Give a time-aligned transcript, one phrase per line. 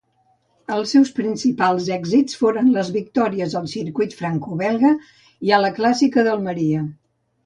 [0.75, 4.95] Els seus principals èxits foren les victòries al Circuit Franco-Belga
[5.49, 6.83] i a la Clàssica d'Almeria.